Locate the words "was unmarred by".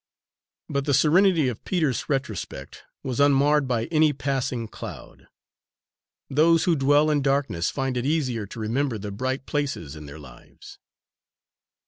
3.03-3.85